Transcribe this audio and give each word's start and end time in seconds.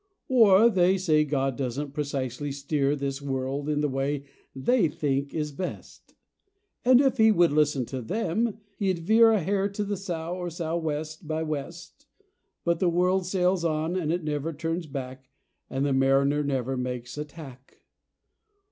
Or 0.29 0.67
they 0.67 0.97
say 0.97 1.23
God 1.23 1.55
doesn't 1.55 1.93
precisely 1.93 2.51
steer 2.51 2.95
This 2.95 3.21
world 3.21 3.69
in 3.69 3.81
the 3.81 3.87
way 3.87 4.25
they 4.55 4.87
think 4.87 5.31
is 5.31 5.51
best, 5.51 6.15
And 6.83 6.99
if 6.99 7.17
He 7.17 7.31
would 7.31 7.51
listen 7.51 7.85
to 7.85 8.01
them, 8.01 8.57
He'd 8.77 8.97
veer 8.97 9.29
A 9.29 9.39
hair 9.41 9.69
to 9.69 9.83
the 9.83 9.95
sou', 9.95 10.49
sou'west 10.49 11.27
by 11.27 11.43
west. 11.43 12.07
But 12.65 12.79
the 12.79 12.89
world 12.89 13.27
sails 13.27 13.63
on 13.63 13.95
and 13.95 14.11
it 14.11 14.23
never 14.23 14.53
turns 14.53 14.87
back 14.87 15.29
And 15.69 15.85
the 15.85 15.93
Mariner 15.93 16.43
never 16.43 16.75
makes 16.75 17.15
a 17.19 17.23
tack. 17.23 17.83